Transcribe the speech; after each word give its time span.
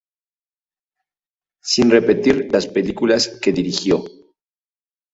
Sin 1.61 1.91
repetir 1.91 2.51
las 2.51 2.65
películas 2.65 3.37
que 3.39 3.51
dirigió. 3.51 4.03